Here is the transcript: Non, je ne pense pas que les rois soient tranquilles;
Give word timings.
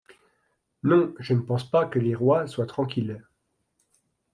Non, 0.81 1.13
je 1.19 1.35
ne 1.35 1.41
pense 1.41 1.69
pas 1.69 1.85
que 1.85 1.99
les 1.99 2.15
rois 2.15 2.47
soient 2.47 2.65
tranquilles; 2.65 3.21